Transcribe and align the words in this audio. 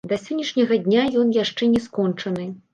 Да 0.11 0.17
сённяшняга 0.21 0.79
дня 0.87 1.05
ён 1.25 1.31
яшчэ 1.43 1.71
не 1.77 1.85
скончаны. 1.87 2.53